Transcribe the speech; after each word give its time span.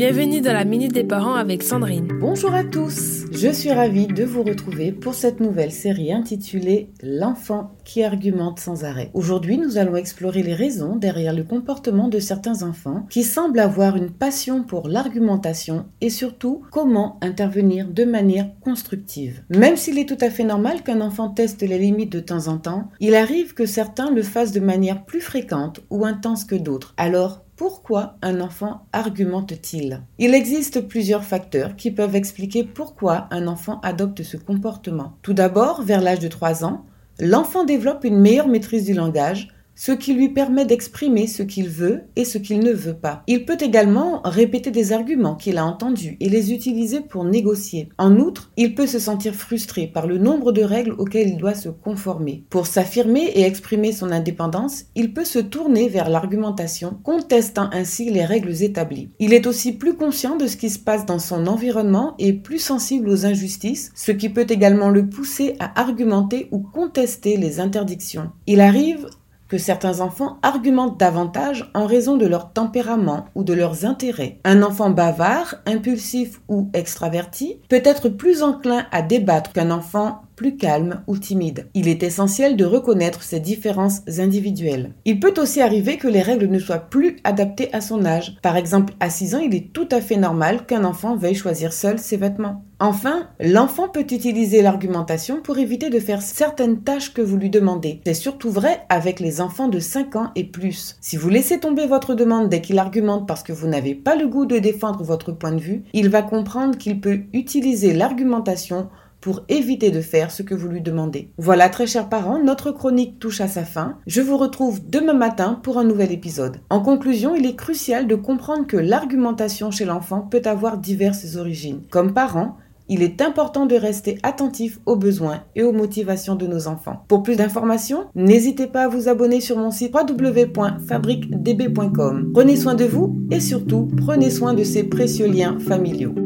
Bienvenue 0.00 0.40
dans 0.40 0.54
la 0.54 0.64
Minute 0.64 0.94
des 0.94 1.04
Parents 1.04 1.34
avec 1.34 1.62
Sandrine. 1.62 2.08
Bonjour 2.20 2.54
à 2.54 2.64
tous, 2.64 3.26
je 3.32 3.52
suis 3.52 3.70
ravie 3.70 4.06
de 4.06 4.24
vous 4.24 4.42
retrouver 4.42 4.92
pour 4.92 5.12
cette 5.12 5.40
nouvelle 5.40 5.72
série 5.72 6.10
intitulée 6.10 6.88
L'enfant 7.02 7.72
qui 7.84 8.02
argumente 8.02 8.60
sans 8.60 8.84
arrêt. 8.84 9.10
Aujourd'hui, 9.12 9.58
nous 9.58 9.76
allons 9.76 9.96
explorer 9.96 10.42
les 10.42 10.54
raisons 10.54 10.96
derrière 10.96 11.34
le 11.34 11.44
comportement 11.44 12.08
de 12.08 12.18
certains 12.18 12.62
enfants 12.62 13.04
qui 13.10 13.24
semblent 13.24 13.60
avoir 13.60 13.94
une 13.94 14.10
passion 14.10 14.62
pour 14.62 14.88
l'argumentation 14.88 15.84
et 16.00 16.08
surtout 16.08 16.62
comment 16.70 17.18
intervenir 17.20 17.86
de 17.86 18.04
manière 18.04 18.48
constructive. 18.62 19.42
Même 19.50 19.76
s'il 19.76 19.98
est 19.98 20.08
tout 20.08 20.24
à 20.24 20.30
fait 20.30 20.44
normal 20.44 20.82
qu'un 20.82 21.02
enfant 21.02 21.28
teste 21.28 21.60
les 21.60 21.78
limites 21.78 22.12
de 22.12 22.20
temps 22.20 22.48
en 22.48 22.56
temps, 22.56 22.88
il 23.00 23.14
arrive 23.14 23.52
que 23.52 23.66
certains 23.66 24.10
le 24.10 24.22
fassent 24.22 24.52
de 24.52 24.60
manière 24.60 25.04
plus 25.04 25.20
fréquente 25.20 25.80
ou 25.90 26.06
intense 26.06 26.44
que 26.44 26.54
d'autres. 26.54 26.94
Alors, 26.96 27.44
pourquoi 27.60 28.16
un 28.22 28.40
enfant 28.40 28.86
argumente-t-il? 28.94 30.00
Il 30.18 30.34
existe 30.34 30.80
plusieurs 30.88 31.24
facteurs 31.24 31.76
qui 31.76 31.90
peuvent 31.90 32.16
expliquer 32.16 32.64
pourquoi 32.64 33.28
un 33.30 33.46
enfant 33.46 33.80
adopte 33.82 34.22
ce 34.22 34.38
comportement. 34.38 35.18
Tout 35.20 35.34
d'abord, 35.34 35.82
vers 35.82 36.00
l'âge 36.00 36.20
de 36.20 36.28
3 36.28 36.64
ans, 36.64 36.86
l'enfant 37.18 37.64
développe 37.64 38.04
une 38.04 38.18
meilleure 38.18 38.48
maîtrise 38.48 38.86
du 38.86 38.94
langage, 38.94 39.48
ce 39.80 39.92
qui 39.92 40.12
lui 40.12 40.28
permet 40.28 40.66
d'exprimer 40.66 41.26
ce 41.26 41.42
qu'il 41.42 41.70
veut 41.70 42.02
et 42.14 42.26
ce 42.26 42.36
qu'il 42.36 42.60
ne 42.60 42.70
veut 42.70 42.98
pas. 42.98 43.22
Il 43.26 43.46
peut 43.46 43.56
également 43.58 44.20
répéter 44.26 44.70
des 44.70 44.92
arguments 44.92 45.36
qu'il 45.36 45.56
a 45.56 45.64
entendus 45.64 46.18
et 46.20 46.28
les 46.28 46.52
utiliser 46.52 47.00
pour 47.00 47.24
négocier. 47.24 47.88
En 47.96 48.16
outre, 48.18 48.52
il 48.58 48.74
peut 48.74 48.86
se 48.86 48.98
sentir 48.98 49.34
frustré 49.34 49.86
par 49.86 50.06
le 50.06 50.18
nombre 50.18 50.52
de 50.52 50.62
règles 50.62 50.94
auxquelles 50.98 51.30
il 51.30 51.38
doit 51.38 51.54
se 51.54 51.70
conformer. 51.70 52.44
Pour 52.50 52.66
s'affirmer 52.66 53.24
et 53.34 53.44
exprimer 53.44 53.92
son 53.92 54.10
indépendance, 54.10 54.84
il 54.96 55.14
peut 55.14 55.24
se 55.24 55.38
tourner 55.38 55.88
vers 55.88 56.10
l'argumentation, 56.10 56.98
contestant 57.02 57.70
ainsi 57.72 58.10
les 58.10 58.26
règles 58.26 58.62
établies. 58.62 59.08
Il 59.18 59.32
est 59.32 59.46
aussi 59.46 59.72
plus 59.72 59.94
conscient 59.94 60.36
de 60.36 60.46
ce 60.46 60.58
qui 60.58 60.68
se 60.68 60.78
passe 60.78 61.06
dans 61.06 61.18
son 61.18 61.46
environnement 61.46 62.16
et 62.18 62.34
plus 62.34 62.58
sensible 62.58 63.08
aux 63.08 63.24
injustices, 63.24 63.92
ce 63.94 64.12
qui 64.12 64.28
peut 64.28 64.46
également 64.46 64.90
le 64.90 65.08
pousser 65.08 65.56
à 65.58 65.80
argumenter 65.80 66.48
ou 66.50 66.58
contester 66.58 67.38
les 67.38 67.60
interdictions. 67.60 68.30
Il 68.46 68.60
arrive 68.60 69.06
que 69.50 69.58
certains 69.58 70.00
enfants 70.00 70.38
argumentent 70.42 70.98
davantage 70.98 71.70
en 71.74 71.84
raison 71.84 72.16
de 72.16 72.24
leur 72.24 72.52
tempérament 72.52 73.26
ou 73.34 73.42
de 73.42 73.52
leurs 73.52 73.84
intérêts. 73.84 74.38
Un 74.44 74.62
enfant 74.62 74.90
bavard, 74.90 75.56
impulsif 75.66 76.40
ou 76.48 76.70
extraverti 76.72 77.60
peut 77.68 77.82
être 77.84 78.08
plus 78.08 78.42
enclin 78.42 78.86
à 78.92 79.02
débattre 79.02 79.52
qu'un 79.52 79.72
enfant 79.72 80.22
plus 80.40 80.56
calme 80.56 81.02
ou 81.06 81.18
timide. 81.18 81.68
Il 81.74 81.86
est 81.86 82.02
essentiel 82.02 82.56
de 82.56 82.64
reconnaître 82.64 83.22
ces 83.22 83.40
différences 83.40 84.00
individuelles. 84.18 84.94
Il 85.04 85.20
peut 85.20 85.34
aussi 85.36 85.60
arriver 85.60 85.98
que 85.98 86.08
les 86.08 86.22
règles 86.22 86.46
ne 86.46 86.58
soient 86.58 86.78
plus 86.78 87.18
adaptées 87.24 87.68
à 87.74 87.82
son 87.82 88.06
âge. 88.06 88.38
Par 88.40 88.56
exemple, 88.56 88.94
à 89.00 89.10
6 89.10 89.34
ans, 89.34 89.40
il 89.40 89.54
est 89.54 89.70
tout 89.74 89.88
à 89.90 90.00
fait 90.00 90.16
normal 90.16 90.64
qu'un 90.64 90.84
enfant 90.84 91.14
veuille 91.14 91.34
choisir 91.34 91.74
seul 91.74 91.98
ses 91.98 92.16
vêtements. 92.16 92.64
Enfin, 92.82 93.28
l'enfant 93.38 93.90
peut 93.90 94.06
utiliser 94.10 94.62
l'argumentation 94.62 95.42
pour 95.42 95.58
éviter 95.58 95.90
de 95.90 96.00
faire 96.00 96.22
certaines 96.22 96.80
tâches 96.80 97.12
que 97.12 97.20
vous 97.20 97.36
lui 97.36 97.50
demandez. 97.50 98.00
C'est 98.06 98.14
surtout 98.14 98.50
vrai 98.50 98.86
avec 98.88 99.20
les 99.20 99.42
enfants 99.42 99.68
de 99.68 99.78
5 99.78 100.16
ans 100.16 100.30
et 100.36 100.44
plus. 100.44 100.96
Si 101.02 101.18
vous 101.18 101.28
laissez 101.28 101.60
tomber 101.60 101.86
votre 101.86 102.14
demande 102.14 102.48
dès 102.48 102.62
qu'il 102.62 102.78
argumente 102.78 103.28
parce 103.28 103.42
que 103.42 103.52
vous 103.52 103.68
n'avez 103.68 103.94
pas 103.94 104.16
le 104.16 104.26
goût 104.26 104.46
de 104.46 104.58
défendre 104.58 105.04
votre 105.04 105.32
point 105.32 105.52
de 105.52 105.60
vue, 105.60 105.82
il 105.92 106.08
va 106.08 106.22
comprendre 106.22 106.78
qu'il 106.78 107.02
peut 107.02 107.20
utiliser 107.34 107.92
l'argumentation 107.92 108.88
pour 109.20 109.42
éviter 109.48 109.90
de 109.90 110.00
faire 110.00 110.30
ce 110.30 110.42
que 110.42 110.54
vous 110.54 110.68
lui 110.68 110.80
demandez. 110.80 111.30
Voilà, 111.38 111.68
très 111.68 111.86
chers 111.86 112.08
parents, 112.08 112.42
notre 112.42 112.70
chronique 112.70 113.18
touche 113.18 113.40
à 113.40 113.48
sa 113.48 113.64
fin. 113.64 113.98
Je 114.06 114.20
vous 114.20 114.36
retrouve 114.36 114.80
demain 114.88 115.14
matin 115.14 115.58
pour 115.62 115.78
un 115.78 115.84
nouvel 115.84 116.12
épisode. 116.12 116.58
En 116.70 116.80
conclusion, 116.80 117.34
il 117.34 117.46
est 117.46 117.56
crucial 117.56 118.06
de 118.06 118.14
comprendre 118.14 118.66
que 118.66 118.76
l'argumentation 118.76 119.70
chez 119.70 119.84
l'enfant 119.84 120.22
peut 120.22 120.42
avoir 120.44 120.78
diverses 120.78 121.36
origines. 121.36 121.82
Comme 121.90 122.14
parents, 122.14 122.56
il 122.90 123.02
est 123.04 123.22
important 123.22 123.66
de 123.66 123.76
rester 123.76 124.18
attentif 124.24 124.80
aux 124.84 124.96
besoins 124.96 125.44
et 125.54 125.62
aux 125.62 125.72
motivations 125.72 126.34
de 126.34 126.48
nos 126.48 126.66
enfants. 126.66 127.04
Pour 127.06 127.22
plus 127.22 127.36
d'informations, 127.36 128.06
n'hésitez 128.16 128.66
pas 128.66 128.82
à 128.82 128.88
vous 128.88 129.08
abonner 129.08 129.40
sur 129.40 129.56
mon 129.56 129.70
site 129.70 129.94
www.fabriquedb.com. 129.94 132.32
Prenez 132.34 132.56
soin 132.56 132.74
de 132.74 132.86
vous 132.86 133.16
et 133.30 133.38
surtout, 133.38 133.88
prenez 133.96 134.30
soin 134.30 134.54
de 134.54 134.64
ces 134.64 134.82
précieux 134.82 135.28
liens 135.28 135.56
familiaux. 135.60 136.16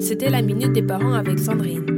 C'était 0.00 0.30
la 0.30 0.40
Minute 0.40 0.72
des 0.72 0.82
Parents 0.82 1.12
avec 1.12 1.38
Sandrine. 1.38 1.93